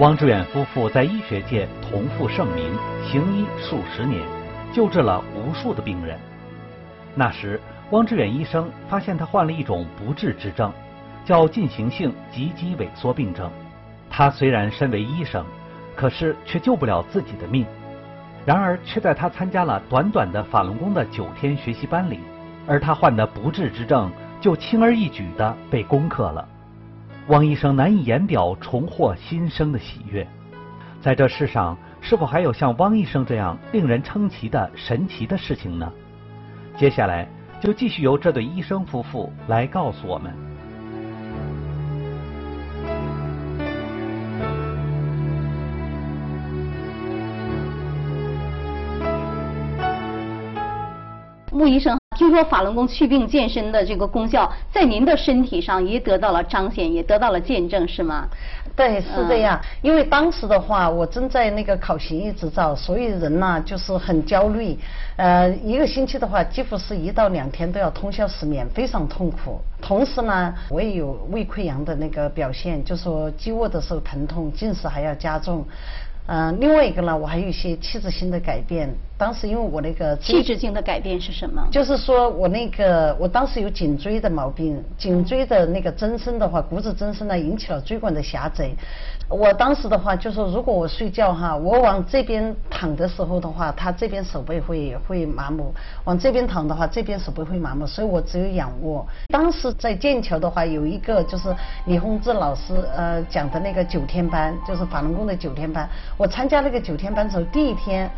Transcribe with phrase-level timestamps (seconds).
[0.00, 2.64] 汪志远夫妇在医学界同负盛名，
[3.06, 4.20] 行医数十年，
[4.72, 6.18] 救治了无数的病人。
[7.14, 7.60] 那时，
[7.92, 10.72] 汪志远医生发现他患了一种不治之症，
[11.24, 13.48] 叫进行性脊肌萎缩病症。
[14.10, 15.46] 他虽然身为医生，
[15.94, 17.64] 可是却救不了自己的命。
[18.44, 22.18] 然而，却在他参加了短短的法轮功的九天学习班里，
[22.66, 26.48] 而他患的不治之症就轻而易举地被攻克了。
[27.28, 30.26] 汪医生难以言表重获新生的喜悦。
[31.00, 35.90] 在这世上，是否还有像汪医生这样令人称奇的神奇的事情呢？
[36.76, 37.26] 接下来
[37.60, 40.34] 就继续由这对医生夫妇来告诉我们。
[51.50, 58.28] 穆医生，听说法轮功祛病健身的这个功效，在您的身体上也得到了彰显，也得到了见证，是吗？
[58.76, 59.60] 对，是这样。
[59.82, 64.76] 因为当时的话，我正在那个考行医执照，所以人呢就是很焦虑。
[65.16, 69.60] 呃，一个星期的话，几乎是一到两天都要通宵失眠，非常痛苦。
[69.80, 75.64] 同时呢，我也有胃溃疡的那个表现，就说饥饿的时候疼痛，进食还要加重。
[76.26, 78.88] 嗯，另外一个呢，我还有一些器质性的改变。
[79.16, 81.66] 当时因为我那个器质性的改变是什么？
[81.70, 88.70] 就是说我那个我当时有颈椎的毛病，颈椎的那个增生的话，骨质增生呢，引起了椎管的狭窄。
[89.28, 95.72] 我当时的话就说，如果我睡觉哈，我往这边躺的时候的话，他这边手背会会麻木；
[96.04, 99.06] 往这边躺的话，这边手背会麻木，所以我只有仰卧。
[99.28, 101.54] 当时在剑桥的话，有一个就是
[101.86, 105.88] 李洪志老师呃讲的那个九天班，就是法轮功的九天班。
[106.18, 108.10] 我参加那个九天班之后，第一天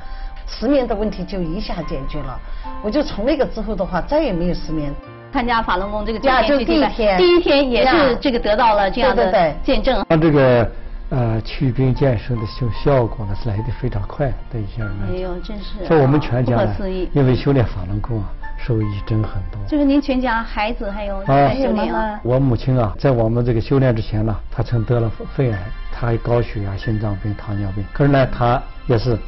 [0.47, 2.39] 失眠的问题就一下解决了。
[2.83, 4.93] 我就从那个之后的话，再也没有失眠。
[5.33, 10.03] 参加法轮功这个九呀，就第一天，第一天也是这个得到了这样的对对对见证。
[10.09, 10.71] 他这个
[11.11, 15.15] 呃祛病健身的效效果呢是来的非常快，对一些人来讲。
[15.15, 19.61] 哎呦，真是所以我们全家不呢可思议，因为修炼法轮功啊，受益真很多。
[19.69, 22.19] 就是您全家孩子还有啊在修炼啊。
[22.23, 25.59] 我母亲啊，在我们这个修炼之前呢，她曾得了肺癌，
[25.93, 27.85] 她还有高血压、心脏病、糖尿病。
[27.93, 29.19] 可是呢，她也是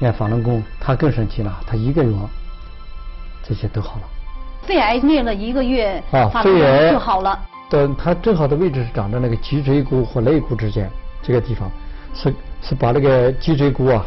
[0.00, 2.12] 练法轮功，他更神奇了，他一个月
[3.42, 4.02] 这些都好了。
[4.62, 7.38] 肺癌练了一个月，啊，肺癌就好了。
[7.70, 10.90] 的，它正好的位置是长在那个脊椎骨和肋骨之间
[11.22, 11.70] 这个地方，
[12.14, 14.04] 是是把那个脊椎骨啊、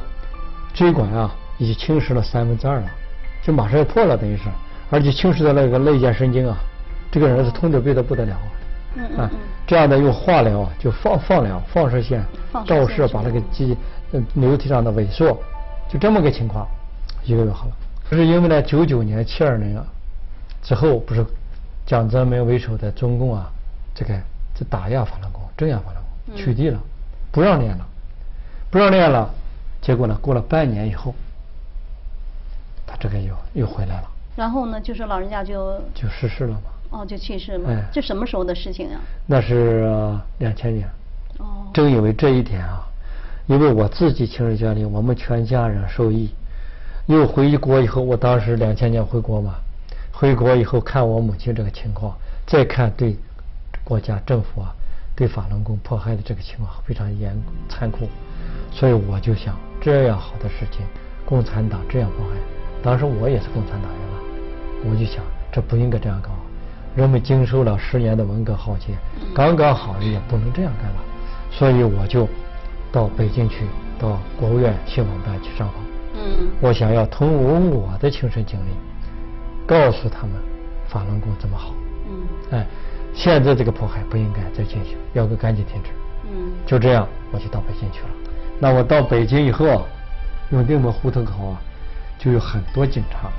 [0.73, 2.85] 椎管啊，已经侵蚀了三分之二了，
[3.41, 4.43] 就马上要破了，等于是，
[4.89, 6.57] 而且侵蚀的那个肋间神经啊，
[7.11, 8.35] 这个人是痛得不得不得了
[8.95, 9.29] 嗯嗯嗯，
[9.67, 13.77] 这样的用化疗啊，就放放疗、放射线放射线照射把那个肌
[14.11, 15.37] 呃瘤体上的萎缩，
[15.89, 16.67] 就这么个情况，
[17.25, 17.71] 一个月好了。
[18.07, 19.85] 可是因为呢，九九年、七二年啊
[20.61, 21.25] 之后，不是
[21.85, 23.49] 蒋泽民为首的中共啊，
[23.93, 24.13] 这个
[24.55, 25.95] 这打压法轮功、镇压法轮
[26.27, 26.79] 功，取缔了，
[27.31, 27.85] 不让练了，
[28.69, 29.29] 不让练了，
[29.81, 31.13] 结果呢，过了半年以后，
[32.85, 36.61] 他这个又又回来了，然后呢，就是老人家就就逝世了嘛。
[36.91, 37.83] 哦就去世了哎。
[37.93, 38.99] 这什么时候的事情啊？
[39.27, 39.87] 那是
[40.39, 40.89] 两千年。
[41.37, 41.69] 哦。
[41.71, 42.88] 正因为这一点啊，
[43.49, 46.29] 因为我自己亲身经历，我们全家人受益。
[47.07, 49.55] 又回国以后，我当时两千年回国嘛，
[50.11, 52.15] 回国以后看我母亲这个情况，
[52.45, 53.17] 再看对
[53.83, 54.71] 国家政府啊
[55.15, 57.35] 对法轮功迫害的这个情况非常严
[57.67, 58.07] 残酷，
[58.71, 60.85] 所以我就想，这样好的事情，
[61.25, 62.35] 共产党这样迫害，
[62.83, 66.29] 当时我也是共产党员了，我就想这不应该这样搞。
[66.95, 68.93] 人们经受了十年的文革浩劫，
[69.33, 71.01] 刚刚好也不能这样干了，
[71.49, 72.29] 所以我就
[72.91, 73.65] 到北京去，
[73.99, 75.75] 到国务院信访办去上访。
[76.15, 76.47] 嗯。
[76.59, 78.71] 我想要通过我的亲身经历，
[79.67, 80.31] 告诉他们
[80.87, 81.73] 法轮功怎么好。
[82.07, 82.57] 嗯。
[82.57, 82.65] 哎，
[83.13, 85.89] 现在这个迫害不应该再进行，要个赶紧停止。
[86.31, 86.51] 嗯。
[86.65, 88.09] 就这样，我就到北京去了。
[88.59, 89.83] 那我到北京以后啊，
[90.51, 91.61] 永定门胡同口啊，
[92.17, 93.29] 就有很多警察，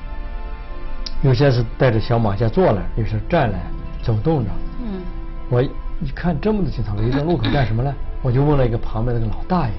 [1.22, 3.58] 有些是带着小马甲坐来，有些站来
[4.02, 4.50] 走动着。
[4.78, 5.02] 嗯。
[5.48, 7.92] 我一看这么多警察围着路口干什么呢？
[8.22, 9.72] 我就问了一个旁边那个老大爷，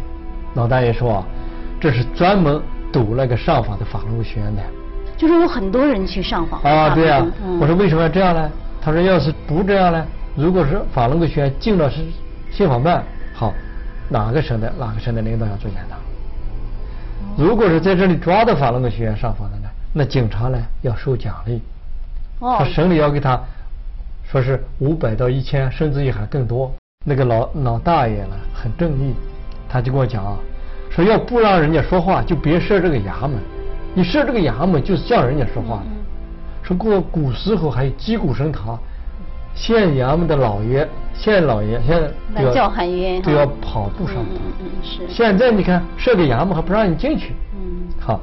[0.55, 1.23] 老大爷说啊，
[1.79, 2.61] 这是专门
[2.91, 4.61] 堵那个上访的法轮功学院的。
[5.17, 6.59] 就是有很多人去上访。
[6.61, 8.49] 啊，对呀、嗯我说为什么要这样呢？
[8.81, 10.03] 他说要是不这样呢，
[10.35, 11.97] 如果是法轮功学院进了是
[12.51, 13.03] 信访办，
[13.35, 13.53] 好，
[14.09, 15.95] 哪个省的哪个省的领导要做检查？
[17.37, 21.61] 如果是在这里抓到法轮功学院上访的呢，那警察呢要受奖励，
[22.39, 23.39] 哦他省里要给他
[24.23, 26.73] 说是五百到一千，甚至于还更多。
[27.03, 29.13] 那个老老大爷呢很正义，
[29.67, 30.37] 他就跟我讲啊，
[30.89, 33.39] 说要不让人家说话，就别设这个衙门。
[33.93, 35.85] 你设这个衙门就是叫人家说话的。
[36.61, 38.77] 说过古时候还有击鼓升堂，
[39.55, 41.99] 县衙门的老爷县老爷现
[42.35, 44.37] 在叫要喊冤都要跑步上嗯班。
[44.59, 47.33] 嗯嗯是现在你看设个衙门还不让你进去。
[47.55, 48.19] 嗯好，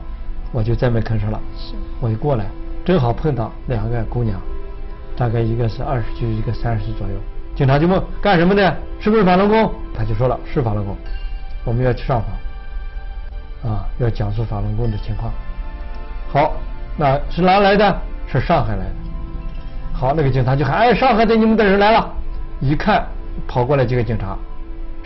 [0.53, 1.41] 我就再没吭声了。
[1.59, 2.47] 是我就过来，
[2.85, 4.41] 正好碰到两个姑娘，
[5.17, 7.15] 大概一个是二十岁，一个三十岁左右。
[7.59, 8.77] 警察就问干什么的？
[9.01, 9.75] 是不是法轮功？
[9.93, 10.97] 他就说了是法轮功，
[11.65, 15.33] 我们要去上访，啊，要讲述法轮功的情况。
[16.33, 16.53] 好，
[16.97, 18.01] 那是哪来的？
[18.29, 18.93] 是上海来的。
[19.93, 22.09] 好，那个警察就喊：“哎，上海的你们的人来了！”
[22.63, 23.05] 一看，
[23.49, 24.39] 跑过来几个警察，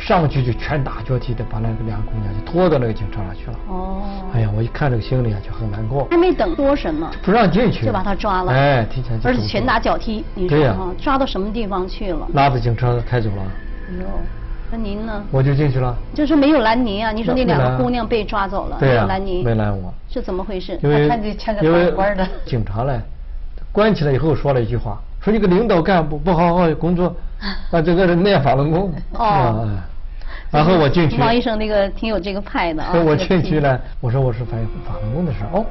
[0.04, 3.56] 上去就拳打脚踢的把那个两个姑娘就拖到那个警车上去了。
[3.68, 4.02] 哦，
[4.34, 6.08] 哎呀，我一看这个心里啊就很难过。
[6.10, 12.26] 还没等说什么，不让进去，就把他抓了哎，提前而且拳打脚踢，你说对呀哈，抓到什么地方去了？
[12.34, 13.42] 拉着警车开走了，
[13.90, 14.06] 哎呦，
[14.72, 15.22] 那您呢？
[15.30, 15.96] 我就进去了。
[16.12, 17.12] 就是没有拦您啊？
[17.12, 20.76] 你说那两个姑娘被抓走了，没有拦您，没拦我，是怎么回事？
[20.82, 21.06] 因为
[21.92, 23.00] 官的警察嘞，
[23.70, 27.14] 关起来以后说了一句话，说你个领导干部不好好工作，
[27.70, 28.92] 啊，这个人练法轮功。
[29.12, 29.68] 哦
[30.52, 32.92] 然后我进去，王医生那个挺有这个派的啊。
[32.92, 35.64] 我进去呢，我说我是反映法轮功的事儿哦，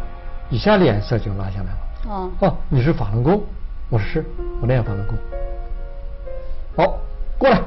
[0.50, 1.78] 一下脸色就拉下来了。
[2.10, 3.44] 哦，哦，你是法轮功？
[3.90, 4.26] 我说是，
[4.60, 5.16] 我练法轮功。
[6.76, 6.98] 好，
[7.38, 7.62] 过来，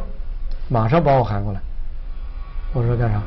[0.68, 1.60] 马上把我喊过来。
[2.72, 3.22] 我说干啥？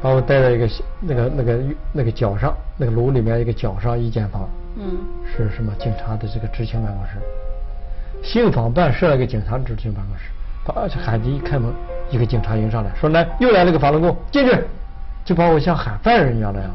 [0.00, 0.68] 把我带到一个
[1.00, 1.58] 那个那个
[1.92, 4.96] 那个角上，那个楼里面一个角上一间房，嗯，
[5.26, 7.18] 是什么警察的这个执勤办公室。
[8.22, 10.30] 信访办设了个警察执勤办公室，
[10.64, 11.72] 把喊的一开门，
[12.10, 14.58] 一个警察迎上来说来又来了个法轮功，进去，
[15.24, 16.70] 就把我像喊犯人一样那样，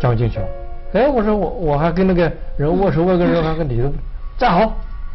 [0.00, 0.46] 叫我进去了。
[0.94, 3.92] 哎，我说我我还跟那个人握手，握个人还跟理都
[4.38, 4.72] 站好，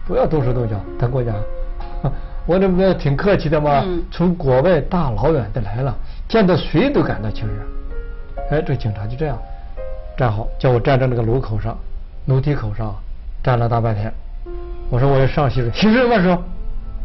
[0.08, 0.76] 不要动手动脚。
[1.00, 1.36] 他跟我讲，
[2.46, 3.84] 我这不是挺客气的吗？
[3.86, 5.96] 嗯从国外大老远的来了，
[6.28, 7.54] 见到谁都感到亲热。
[8.52, 9.38] 哎，这警察就这样
[10.18, 11.78] 站好，叫我站在那个楼口上，
[12.28, 12.94] 楼梯口上
[13.44, 14.14] 站了大半天。
[14.90, 16.38] 我说我要上洗手，洗手万手，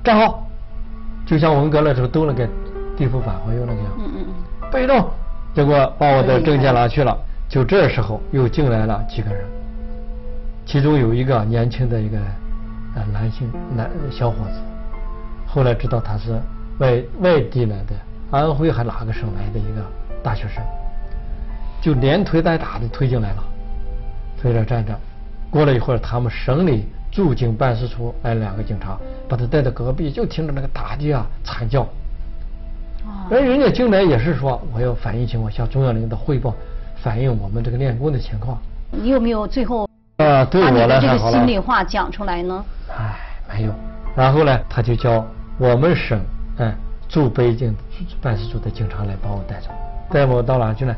[0.04, 0.46] 站好，
[1.28, 2.48] 就像我们搁那时候兜了个
[2.96, 3.92] 地府返回用那个样。
[3.98, 5.10] 嗯嗯嗯，被动，
[5.54, 7.14] 结果把我的证件拿去了。
[7.50, 9.44] 就这时候又进来了几个人，
[10.64, 12.18] 其中有一个年轻的一个
[12.94, 14.60] 呃男性男小伙子，
[15.46, 16.40] 后来知道他是
[16.78, 17.94] 外外地来的，
[18.30, 19.82] 安徽还哪个省来的一个
[20.22, 20.62] 大学生，
[21.82, 23.44] 就连推带打的推进来了，
[24.40, 24.98] 推着站着。
[25.50, 26.86] 过了一会儿，他们省里
[27.18, 28.96] 驻京办事处来两个警察，
[29.28, 31.84] 把他带到隔壁，就听着那个打的啊惨叫。
[33.28, 36.54] 而人家进来也是说，我要反映情况，向中央领导汇报，
[37.02, 38.56] 反映我们这个练功的情况。
[38.92, 39.88] 你有没有最后
[40.18, 42.64] 啊，对我的这个心里话讲出来呢？
[42.96, 43.18] 哎，
[43.52, 43.74] 没有。
[44.14, 45.26] 然后呢，他就叫
[45.58, 46.20] 我们省
[46.58, 46.72] 哎
[47.08, 47.74] 驻北京
[48.22, 49.70] 办事处的警察来把我带走，
[50.08, 50.94] 带我到哪去呢？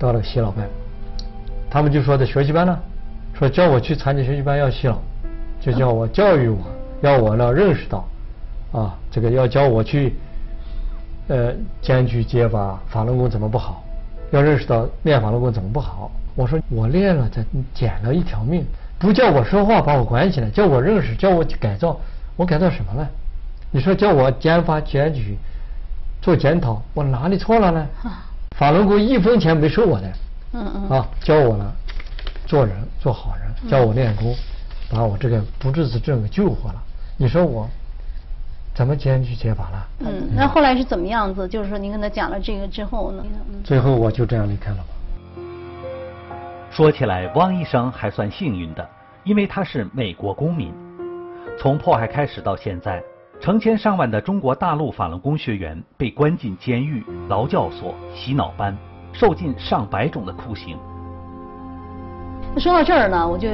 [0.00, 0.68] 到了个洗脑班，
[1.70, 2.76] 他们就说的学习班呢，
[3.34, 5.00] 说叫我去参加学习班要洗脑，
[5.60, 6.58] 就叫我教育我，
[7.02, 8.08] 要我呢认识到，
[8.72, 10.14] 啊，这个要教我去，
[11.28, 11.52] 呃，
[11.82, 13.82] 检举揭发法轮功怎么不好，
[14.30, 16.10] 要认识到练法轮功怎么不好。
[16.34, 18.64] 我说我练了，才捡了一条命，
[18.98, 22.00] 不叫我说话把我关起来，叫我认识，叫我改造，
[22.36, 23.08] 我改造什么了？
[23.70, 25.36] 你说叫我揭发检举，
[26.22, 27.86] 做检讨，我哪里错了呢？
[28.56, 30.12] 法轮功一分钱没收我的，
[30.54, 31.72] 嗯嗯啊，教我了
[32.46, 34.34] 做人，做好人，教我练功，
[34.90, 36.82] 把我这个不治之症给救活了。
[37.16, 37.68] 你说我
[38.74, 39.88] 怎么检举揭发了？
[40.00, 41.46] 嗯，那后来是怎么样子？
[41.46, 43.24] 就是说您跟他讲了这个之后呢？
[43.50, 44.84] 嗯最后我就这样离开了吧。
[46.70, 48.88] 说起来，汪医生还算幸运的，
[49.24, 50.72] 因为他是美国公民。
[51.58, 53.02] 从迫害开始到现在，
[53.40, 58.74] 成千上万的中国大陆法轮功学员被关进监狱、劳教所、洗脑班，
[59.12, 60.78] 受尽上百种的酷刑。
[62.58, 63.48] 说到这儿呢，我就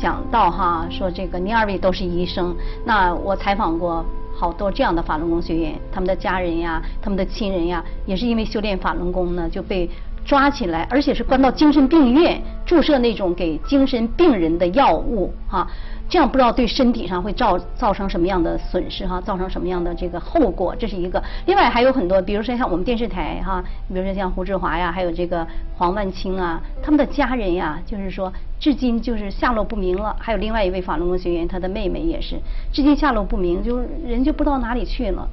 [0.00, 9.88] 想到哈，说这个您二位都是医生，那我采访过好多这样的法轮功学员，他们的家人呀，他们的亲人呀，也是因为修炼法轮功呢，就被
[10.24, 15.68] 抓起来，而且是关到精神病院，注射那种给精神病人的药物哈、
[16.08, 21.22] 这样不知道对身体上会造造成什么样的损失哈，造成什么样的这个后果，这是一个。
[21.44, 25.46] 另外还有很多，比如说像我们电视台哈，比如说像胡志华呀，还有这个
[25.76, 30.16] 黄万清啊，他们的家人呀，就是说至今就是下落不明了。
[30.18, 32.36] 还有另外一位法轮功学员，他的妹妹也是，
[32.72, 35.28] 至今下落不明，就人就不知道哪里去了。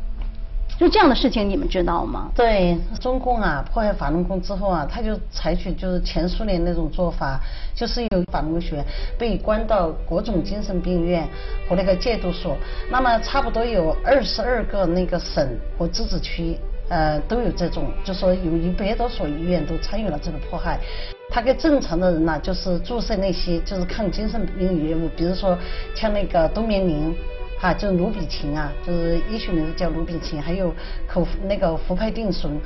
[0.77, 2.29] 就这样的事情，你们知道吗？
[2.35, 7.39] 对中共啊，迫害法轮功之后啊，他就采取就是前苏联那种做法，
[7.73, 8.83] 就是有法轮功学
[9.17, 11.25] 被关到各种精神病院
[11.69, 12.57] 和那个戒毒所，
[12.91, 16.57] 那么差不多有二十二个那个省和自治区。
[16.87, 20.79] 呃，都有这种，就说有一百多所医院都参与了这个迫害。
[21.31, 25.57] 他给正常的人呢，就是注射那些就是抗精神病药物，比如说
[25.95, 27.15] 像那个冬眠灵。
[27.65, 30.71] 啊，就是氯吡嗪啊，就是医学名字叫鲁比琴，还有
[31.07, 32.61] 口那个氟哌定醇。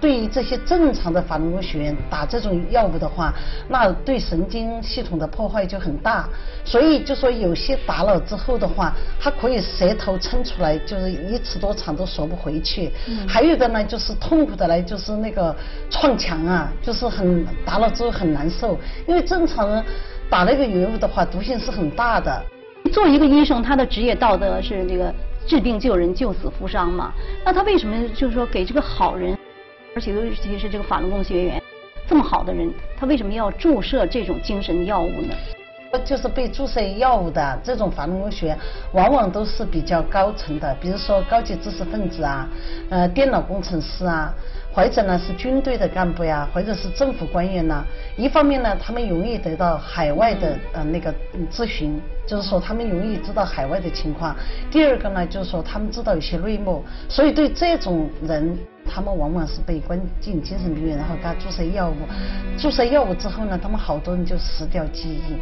[0.00, 3.32] 对于这些正常的法轮功学员打这种药物的话，
[3.68, 6.28] 那对神经系统的破坏就很大。
[6.64, 12.92] 所以就说有些打了之后的话，他可以舌头撑出来，就是一尺多长都缩不回去。
[13.26, 15.56] 还有的呢，就是痛苦的来，就是那个
[15.90, 18.78] 撞墙啊，就是很打了之后很难受。
[19.08, 19.82] 因为正常人
[20.28, 22.44] 打那个药物的话，毒性是很大的。
[22.94, 25.12] 作为一个医生，他的职业道德是这个
[25.48, 27.12] 治病救人、救死扶伤嘛。
[27.44, 29.36] 那他为什么就是说给这个好人？
[29.96, 31.60] 而且尤其是这个法轮功学员，
[32.06, 35.34] 这么好的人，他为什么要注射这种精神药物呢？
[36.04, 38.58] 就是被注射药物的这种法轮功学员，
[38.92, 42.48] 往往都是比较高层的，比如说高级知识分子啊，
[42.90, 44.32] 呃，电脑工程师啊，
[44.74, 47.84] 或者呢是军队的干部呀，或者是政府官员呐。
[48.16, 51.14] 一方面呢，他们容易得到海外的呃那个
[51.50, 54.34] 咨询，就是说他们容易知道海外的情况。
[54.70, 58.58] 第二个呢，就是说他们知道一些内幕，所以对这种人。
[58.86, 61.94] 他们往往是被关进精神病院，然后给他注射药物。
[62.58, 65.34] 注射药物之后呢，他们好多人就失掉记忆，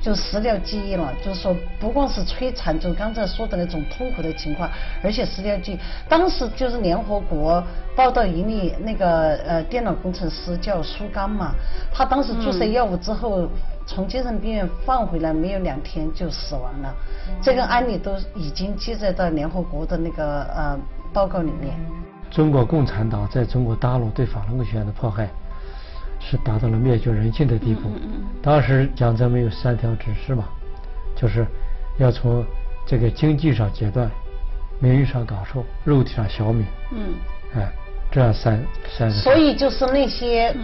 [0.00, 1.12] 就失掉记忆了。
[1.20, 4.70] 就是说，不光是摧残，就刚才说的那种痛苦的情况，
[5.02, 5.78] 而且失掉记忆。
[6.08, 7.62] 当时就是联合国
[7.96, 11.54] 报道一例那个呃电脑工程师叫苏刚嘛，
[11.92, 13.48] 他当时注射药物之后，
[13.86, 16.94] 从精神病院放回来没有两天就死亡了。
[17.40, 20.78] 这个案例都已经记载到联合国的那个呃
[21.12, 21.74] 报告里面。
[22.30, 25.28] 中国共产党在中国大陆对法轮功学员的迫害，
[26.20, 27.90] 是达到了灭绝人性的地步。
[28.42, 30.44] 当时江泽民有三条指示嘛，
[31.16, 31.46] 就是
[31.98, 32.44] 要从
[32.86, 34.10] 这个经济上截断，
[34.80, 36.66] 名誉上搞受，肉体上消灭。
[36.92, 37.14] 嗯，
[37.54, 37.72] 哎。
[38.10, 38.58] 这样三
[38.96, 40.54] 三，所以就是那些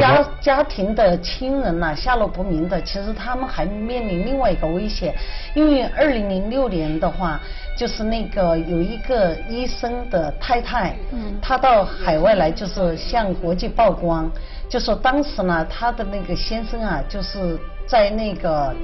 [0.00, 5.14] 家家庭的亲人呐，下落不明的，其实他们还面临另外一个危险，
[5.54, 7.40] 因为二零零六年的话，
[7.76, 14.28] 就是那个有一个医生的太太，嗯，她到海外来，就是向国际曝光，
[14.68, 17.58] 就说当时呢，她的那个先生啊，就是。
[17.86, 18.74] 在那个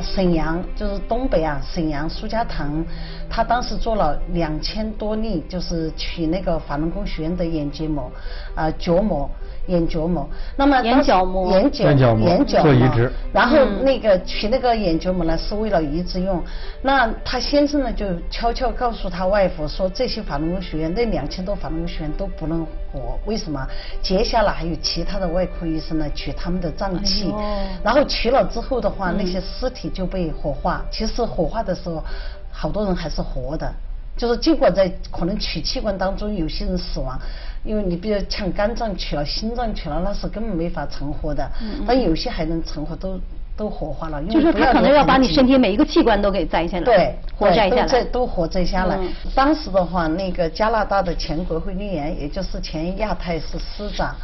[0.00, 2.84] 沈阳，就是东北啊，沈阳苏家塘，
[3.30, 8.10] 他当时做了两千多例，就是取那个法轮功学员的眼结膜，
[8.54, 9.28] 啊角膜。
[9.68, 16.42] 眼角膜，那么眼角膜，眼角膜眼角膜，然后那个取那个眼角膜呢，是为了移植用。
[16.82, 23.64] 那他先生呢，就悄悄告诉他外婆说，这些法轮功学员，那两千多法轮功学员都不能活，为什么？
[24.02, 27.32] 接下来还有其他的外科医生呢，取他们的脏器，
[27.84, 30.84] 然后取了之后的话，那些尸体就被火化。
[30.90, 32.02] 其实火化的时候，
[32.50, 33.70] 好多人还是活的。
[34.16, 37.16] 就是尽管在可能取器官当中有些人死亡，
[37.64, 41.50] 因为你比如像肝脏取了、心脏取了，那是根本没法存活的。
[41.86, 43.20] 但有些还能存活，都
[43.56, 44.22] 都活化了。
[44.24, 48.98] 就是他可能要把你身体每一个器官都给摘下来，对，活摘下来，都活摘下来。
[49.34, 54.14] 当时的话，那个加拿大的前国会议员，也就是前亚太司司长，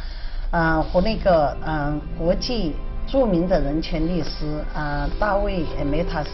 [0.51, 2.73] 啊，和那个嗯国际
[3.05, 6.29] 著名的人权律师啊大卫梅塔斯。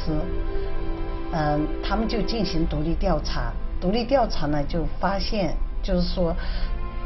[1.34, 6.36] 嗯，他们就进行独立调查，独立调查呢就发现，就是说，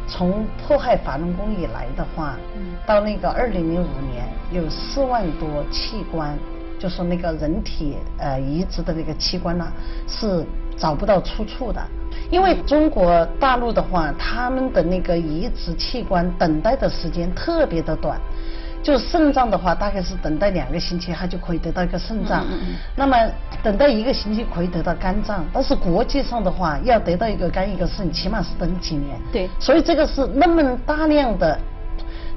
[0.07, 2.37] 从迫害法轮功以来的话，
[2.85, 6.37] 到那个二零零五年，有四万多器官，
[6.79, 9.65] 就是那个人体呃移植的那个器官呢
[10.07, 10.45] 是
[10.77, 11.81] 找不到出处的，
[12.29, 18.19] 因为中国大陆的话，他们的那个移植器官等待的时间特别的短。
[18.85, 22.45] 就肾脏的话，大概是等待两个星期，它就可以得到一个肾脏。
[22.95, 23.17] 那么
[23.63, 29.19] 等待一个星期可以得到肝脏，但是国际上的话，要得到一个肝一个肾，起码是等几年。
[29.31, 29.49] 对。
[29.59, 31.59] 所以这个是那么大量的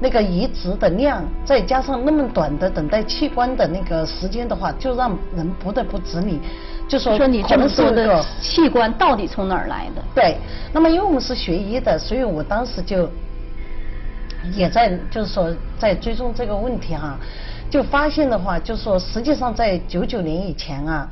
[0.01, 6.41] 那个移植的量，再加上那么短的等待器官的那个时间的话，就让人不得不质疑，
[6.89, 10.03] 就说说你这么多的器官到底从哪儿来的？
[10.15, 10.39] 对。
[10.73, 13.07] 那么因为我们是学医的，所以我当时就。
[14.55, 17.19] 也在就是说在追踪这个问题哈，
[17.71, 21.09] 就发现的话，就是说实际上在九九年以前啊，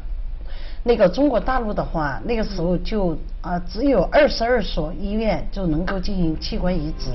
[0.85, 7.11] 那个中国大陆的话，那个时候就啊只有二十二所医院就能够进行器官移植，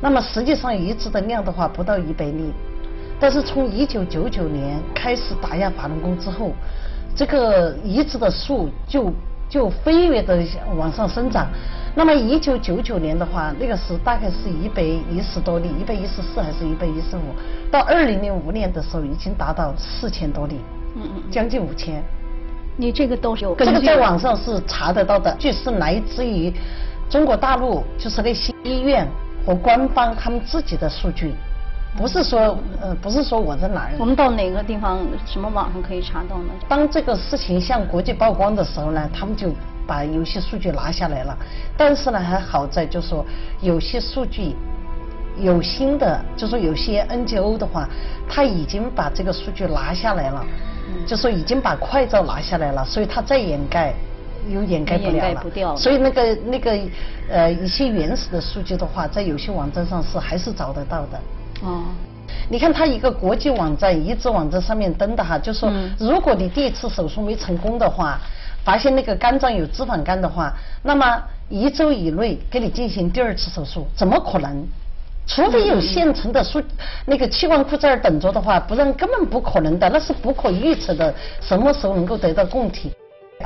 [0.00, 2.52] 那么实际上移植的量的话不到一百例，
[3.18, 6.52] 但是从一九九九年开始打压法轮功之后，
[7.16, 9.12] 这个移植的数就
[9.48, 10.42] 就飞跃的
[10.76, 11.46] 往上生长。
[11.96, 17.20] 那么一九九九年的话，那个是大概是一百一十多例，一百一十四还是一百一十五？
[17.70, 20.58] 到二零零五年的时候，已经达到四千多例，
[20.96, 22.02] 嗯嗯，将近五千。
[22.76, 26.52] 你这个都是有这个在网上是查得到的，据是来自于
[27.08, 29.06] 中国大陆，就是那些医院
[29.46, 31.32] 和官方他们自己的数据。
[31.96, 33.92] 不是说呃不是说我在哪儿。
[33.98, 36.52] 我们到哪个地方什么网上可以查到呢？
[36.68, 39.52] 当这个事情向国际曝光的时候呢，他们就
[39.86, 41.36] 把有些数据拿下来了。
[41.76, 43.24] 但是呢，还好在就说
[43.60, 44.54] 有些数据。
[45.36, 47.88] 有新的，就说有些 NGO 的话，
[48.28, 50.46] 他已经把这个数据拿下来了，
[51.04, 53.92] 就说已经把快照拿下来了，所以他再掩盖
[54.48, 55.76] 又掩盖不了了。
[55.76, 56.78] 所以那个那个
[57.28, 61.20] 呃一些原始的数据的话，在有些网站上是还是找得到的。
[61.62, 61.84] 哦。
[62.48, 68.20] 你看他一个国际网站、移植网站上面登的哈，就说如果你第一次手术没成功的话，
[68.64, 74.66] 发现那个肝脏有脂肪肝的话，那么一周以内给你进行第二次手术，怎么可能？
[75.26, 76.62] 除非有现成的输
[77.06, 82.92] 那个器官库在那儿等着的话，不然根本不可能的，那是不可预测的，什么时候能够得到供体？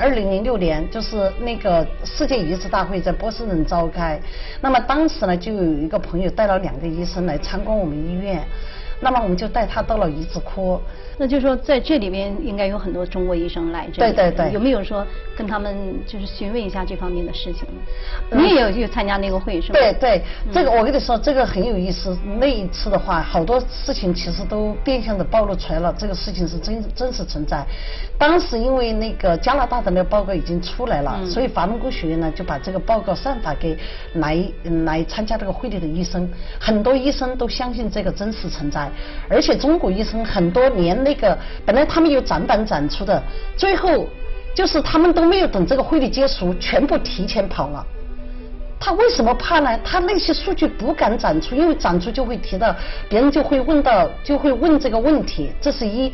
[0.00, 4.21] 二零零六年就是那个世界移植大会在波士顿召开，
[4.61, 8.47] 那么当时呢就有一个朋友带了两个医生来参观我们医院，
[9.00, 10.81] 那么我们就带他到了移植科。
[11.19, 15.05] 那就是说，在这里边应该有很多中国医生来这里，对对对，有没有说
[15.37, 17.67] 跟他们就是询问一下这方面的事情？
[18.31, 19.79] 你也有去参加那个会是吗？
[19.81, 20.23] 对对，
[20.53, 22.17] 这个我跟你说，这个很有意思。
[22.39, 27.67] 那一次的话，好多事情其实都变相的暴露出来了，这个事情是真真实存在。
[28.17, 33.77] 当时因为那个加拿大的那个报告已经出来了，所以法轮功学院呢就把这个报告散发给
[34.15, 34.41] 来
[34.85, 36.29] 来参加这个会议的医生，
[36.61, 38.89] 很多医生都相信这个真实存在，
[39.29, 40.97] 而且中国医生很多年。
[41.09, 43.23] 那个本来他们有展板展出的，
[43.57, 44.07] 最后
[44.55, 47.83] 就是他们都没有等这个会议结束，全部提前跑了。
[48.79, 49.79] 他为什么怕呢？
[49.83, 52.76] 他那些数据不敢展出，因为展出就会提到，
[53.09, 55.50] 别人就会问到，就会问这个问题。
[55.63, 56.13] 这是一。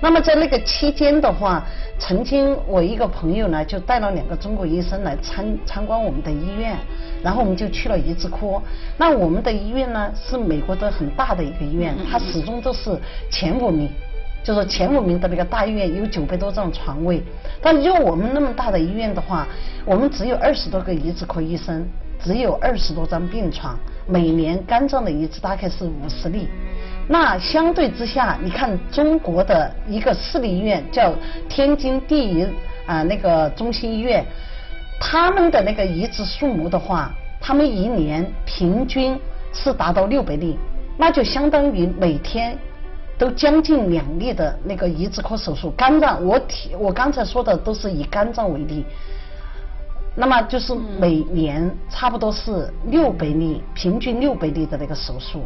[0.00, 1.64] 那么在那个期间的话，
[1.98, 6.76] 曾经我一个朋友呢，就带了两个中国医生来参参观我们的医院，
[7.22, 8.60] 然后我们就去了移植科。
[8.98, 12.98] 那我们的医院呢，是美国的很大的一个医院，它始终都是
[13.30, 13.88] 前五名，
[14.42, 17.22] 就是前五名的那个大医院，有九百多张床位。
[17.62, 19.46] 但就我们那么大的医院的话，
[19.86, 21.86] 我们只有二十多个移植科医生，
[22.22, 26.48] 只有二十多张病床，每年肝脏的移植大概是五十例。
[27.06, 31.12] 那相对之下，你看中国的一个私立医院叫
[31.48, 32.46] 天津第一
[32.86, 34.24] 啊那个中心医院，
[34.98, 39.18] 他们的那个移植数目的话，他们一年平均
[39.52, 40.58] 是达到六百例，
[40.96, 42.56] 那就相当于每天
[43.18, 45.70] 都将近两例的那个移植科手术。
[45.76, 48.82] 肝脏，我提我刚才说的都是以肝脏为例，
[50.16, 55.42] 那么就是每年差不多是六百例，平均六百例的那个手术。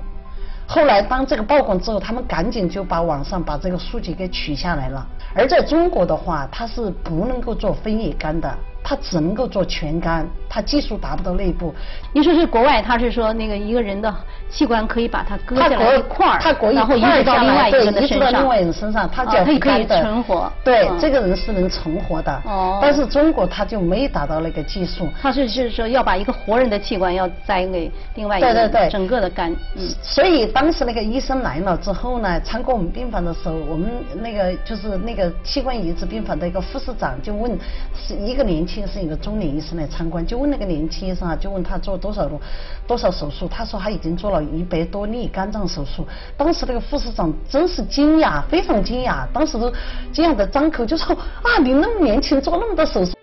[0.70, 5.04] 后来，当这个曝光之后，他们赶紧就把网上把这个数据给取下来了。
[5.34, 8.54] 而在中国的话，它是不能够做分页杆的。
[8.82, 11.74] 它只能够做全肝，他技术达不到内部。
[12.12, 14.14] 你说是国外，他是说那个一个人的
[14.48, 16.40] 器官可以把它割下来一块儿，
[16.72, 20.50] 然后移植到另外一个人身上，另外一个人身上，他叫可以存活。
[20.64, 22.42] 对，这个人是能存活的。
[22.46, 22.78] 哦。
[22.80, 25.06] 但是中国他就没达到那个技术。
[25.20, 29.54] 他是是说要把一个活人的器官要栽给另外一个对对对，整个的肝。
[29.76, 29.86] 嗯。
[30.02, 37.58] 所以当时那个医生来了之后呢，参观我们病房的时候，我们那个就是那个器官移植病房的一个护士长就问，
[37.94, 39.48] 是一个年轻人，是一个中年。
[39.48, 42.38] 医生来参观，就问那个年轻医生啊，就问他做多少多
[42.86, 46.06] 多少手术，他说他已经做了一百多例肝脏手术。
[46.36, 49.72] 当时那个护士长真是惊讶，非常惊讶，当时都
[50.12, 53.14] 惊讶的张口就说啊，你那么年轻做那么多手术。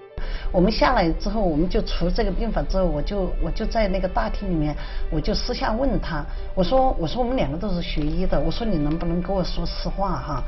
[0.52, 4.76] 我们下来之后，我们就出这个病房之后，我就我就在那个大厅里面，
[5.12, 10.44] 我就私下问他，我说我说我们两个都是学医的，我说你能不能跟我说实话哈？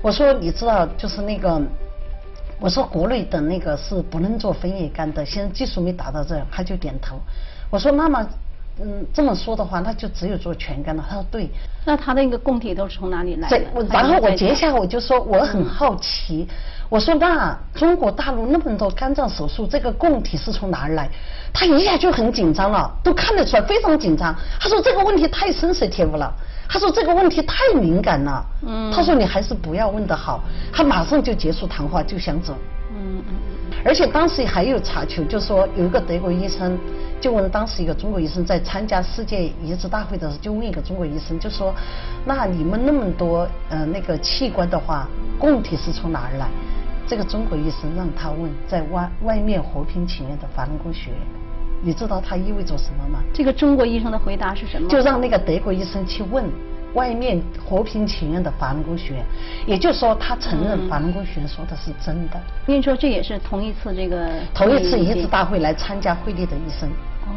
[0.00, 1.60] 我说你知道就是那个。
[2.60, 7.16] 我说国内的那个是不能做分叶肝的，现在技术没达到这，他就点头。
[7.70, 8.26] 我说那么，
[8.80, 11.04] 嗯，这么说的话，那就只有做全肝了。
[11.08, 11.48] 他说对。
[11.84, 13.60] 那他那个供体都是从哪里来的？
[13.90, 16.48] 然后我接下来我就说我很好奇，
[16.88, 21.08] 我说那中国大陆那么多肝脏手术，这个供体是从哪儿来？
[21.52, 24.34] 他一下就很紧张了，都看得出来非常紧张。
[24.60, 26.34] 他说这个问题太深色贴了。
[26.68, 28.44] 他说这个问题太敏感了。
[28.66, 28.92] 嗯。
[28.92, 30.40] 他说你还是不要问的好。
[30.72, 32.54] 他马上就结束谈话，就想走。
[32.92, 33.34] 嗯嗯。
[33.84, 36.78] 而且当时还有查求，就说有一个德国医生
[37.20, 41.74] 就问当时一个中国医生在参加世界移植大会的时候，就问一个中国医生，就说
[42.24, 46.48] 那你们那么多呃那个器官的话，供体是从哪儿来？
[47.06, 51.18] 这个中国医生让他问在外外面和平情愿的法轮功学院。
[51.82, 53.22] 你知道它意味着什么吗？
[53.32, 54.88] 这个中国医生的回答是什么？
[54.88, 56.44] 就让那个德国医生去问
[56.94, 59.24] 外面和平请愿的法轮功学院，
[59.66, 62.40] 也就是说他承认法轮功学院说的是真的。
[62.66, 66.88] 跟你说这也是同一次这个同一次移植大会来参加会议的医生。
[67.26, 67.30] 哦。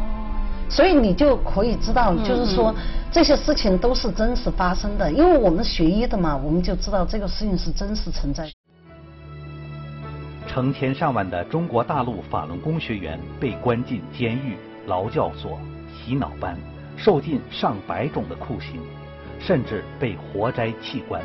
[0.68, 2.74] 所以你就可以知道，嗯就是说
[3.12, 8.50] 这些事情都是真实发生的，因为我们学医的嘛，我们就知道这个事情是真实存在。
[10.52, 14.54] 成千上万的中国大陆法轮功学员被关进监狱、
[14.86, 15.58] 劳教所、
[15.90, 16.58] 洗脑班，
[16.94, 18.78] 受尽上百种的酷刑，
[19.40, 21.22] 甚至被活摘器官。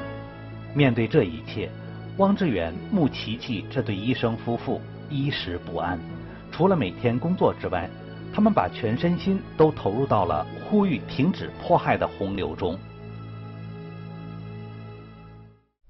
[0.73, 1.69] 面对这一切，
[2.19, 5.99] 汪志远、穆琪琪这对医生夫妇衣食不安。
[6.49, 7.89] 除了每天工作之外，
[8.33, 12.79] 他们把全身心都投入到了呼吁停止迫害的洪流中。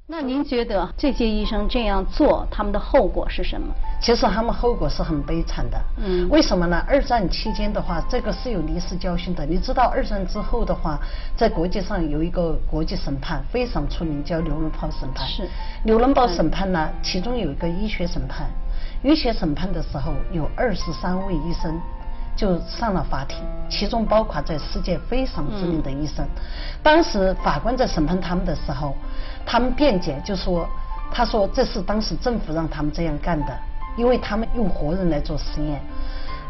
[0.10, 3.74] 那您觉得这些医生这样做，他们的后果是什么？
[4.02, 5.78] 其实他们后果是很悲惨的。
[5.98, 6.82] 嗯为什么呢？
[6.88, 9.46] 二战期间的话，这个是有历史教训的。
[9.46, 10.98] 你知道二战之后的话，
[11.36, 15.28] 在国际上有一个国际审判非常出名，叫纽伦堡审判。
[15.28, 15.46] 是
[15.84, 18.48] 纽伦堡审判呢，其中有一个医学审判。
[19.04, 21.78] 医学审判的时候，有二十三位医生
[22.38, 26.26] 就上了法庭，其中包括在世界非常知名的医生。
[26.82, 28.95] 当时法官在审判他们的时候，
[29.45, 30.65] 他们辩解就说，
[31.12, 33.58] 他说这是当时政府让他们这样干的，
[33.97, 35.82] 因为他们用活人来做实验。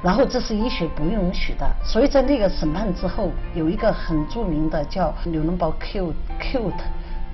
[0.04, 6.72] 然后这是医学不允许的，所以在那个审判之后，有一个很著名的叫纽伦堡 Q Q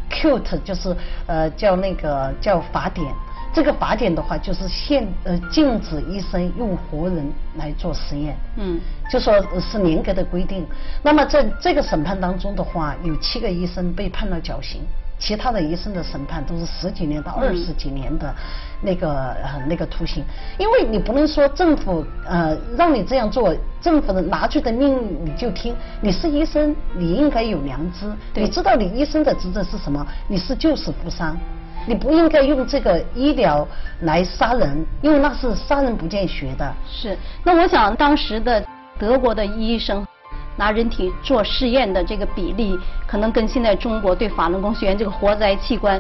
[0.10, 0.96] Q 就是
[1.28, 3.14] 呃叫那个叫法典。
[3.54, 8.36] 这个法典的话，就是限呃禁止医生用活人来做实验。
[8.58, 8.80] 嗯，
[9.12, 10.66] 就说是严格的规定。
[11.04, 14.82] 那么在这个审判当中的话，有七个医生被判了绞刑，
[15.20, 18.34] 其他的医生的审判都是十几年到二十几年的
[18.82, 20.24] 那个、呃那个徒刑。
[20.58, 25.76] 因为你不能说政府呃让你这样做，政府的拿出的命令你就听。
[26.02, 30.04] 你是医生，你应该有良知，你知道你医生的职责是什么？
[30.28, 31.38] 你是救死扶伤。
[31.86, 33.68] 你不应该用这个医疗
[34.02, 36.74] 来杀人，因为那是杀人不见血的。
[36.90, 37.18] 是。
[37.44, 38.64] 那我想当时的
[38.98, 40.06] 德国的医生
[40.56, 46.00] 拿人体做试验的这个比例，可能跟现在中国对法轮功学员这个活摘器官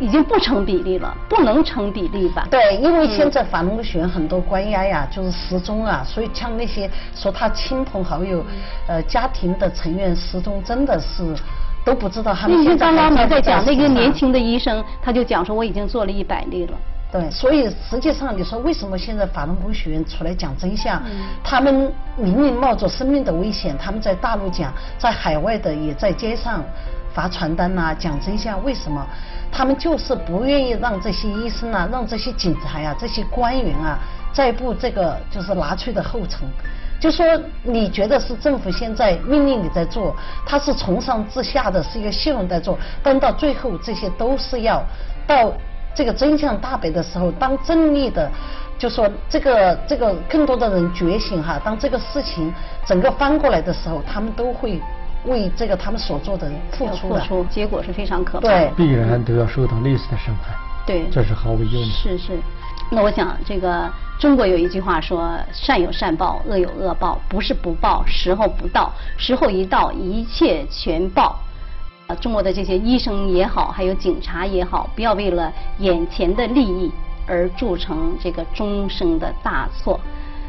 [0.00, 2.48] 已经不成比例了，不能成比例吧？
[2.50, 8.44] 对，因为现在法轮功学员很多关押呀，就是失踪啊，所以像那些说他亲朋好友、
[8.88, 11.22] 呃家庭的成员失踪，真的是
[11.84, 16.74] 都不知道他们那现在天刚刚我们在讲那个年轻的医生，他就讲说我已经做了一百例了。
[17.10, 20.98] 对，所以实际上你说为什么现在法轮功学员出来讲真相？
[21.04, 21.10] 嗯
[21.44, 26.64] 他们明明冒着生命的危险，他们在大陆讲，在海外的也在街上
[27.12, 28.64] 发传单呐、讲真相。
[28.64, 29.06] 为什么？
[29.50, 33.98] 他们就是不愿意让这些医生啊，让这些警察呀、这些官员啊，
[34.32, 36.48] 再步这个就是拿粹的后尘。
[37.02, 37.26] 就说
[37.64, 40.14] 你觉得是政府现在命令你在做，
[40.46, 44.80] 他是从上至下的是一个系统在做，但到最后这些都是要
[45.26, 45.52] 到
[45.96, 48.30] 这个真相大白的时候，当正义的，
[48.78, 52.54] 就说这个这个更多的人觉醒哈，当这个事情
[52.86, 54.80] 整个翻过来的时候，他们都会
[55.24, 57.20] 为这个他们所做的付出的。
[57.20, 58.54] 付出，结果是非常可怕的。
[58.54, 60.54] 对必然都要受到类似的审判。
[60.86, 61.94] 对，这是毫无疑问的。
[61.94, 62.38] 是是，
[62.90, 71.38] 那我想这个中国有一句话说：“善有善报，恶有恶报，不是不报，时候不到，时候一到，一切全报。”
[72.08, 76.90] 啊，中国的这些医生也好，还有警察也好，不要为了眼前的利益
[77.28, 80.00] 而铸成这个终生的大错。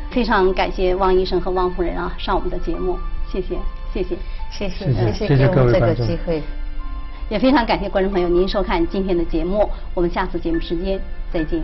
[0.10, 2.98] 非常感谢汪医生和汪夫人啊，上我们的节目，
[3.32, 3.58] 谢谢，
[3.94, 4.18] 谢谢。
[4.52, 6.42] 谢谢谢谢谢谢谢给我们这个各位观众机会。
[7.34, 11.00] 也非常感谢观众朋友您收看今天的节目，我们下次节目时间
[11.32, 11.60] 再见。